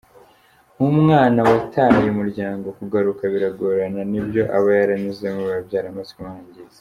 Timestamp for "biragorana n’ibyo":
3.33-4.41